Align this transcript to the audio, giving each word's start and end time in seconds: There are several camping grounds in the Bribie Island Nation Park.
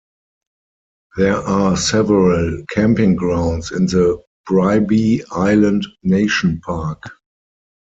There 1.17 1.35
are 1.37 1.77
several 1.77 2.63
camping 2.71 3.15
grounds 3.15 3.71
in 3.71 3.85
the 3.85 4.19
Bribie 4.49 5.23
Island 5.29 5.85
Nation 6.03 6.59
Park. 6.65 7.03